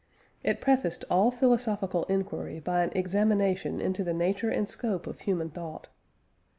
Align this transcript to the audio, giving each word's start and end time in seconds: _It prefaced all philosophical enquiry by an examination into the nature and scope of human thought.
_It 0.43 0.61
prefaced 0.61 1.05
all 1.11 1.29
philosophical 1.29 2.05
enquiry 2.05 2.59
by 2.59 2.81
an 2.81 2.91
examination 2.95 3.79
into 3.79 4.03
the 4.03 4.15
nature 4.15 4.49
and 4.49 4.67
scope 4.67 5.05
of 5.05 5.19
human 5.19 5.51
thought. 5.51 5.89